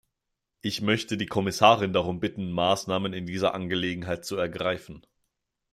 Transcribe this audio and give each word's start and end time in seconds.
Ich 0.61 0.81
möchte 0.81 1.15
die 1.15 1.27
Kommissarin 1.27 1.93
darum 1.93 2.19
bitten, 2.19 2.49
Maßnahmen 2.51 3.13
in 3.13 3.27
dieser 3.27 3.53
Angelegenheit 3.53 4.25
zu 4.25 4.35
ergreifen. 4.35 5.05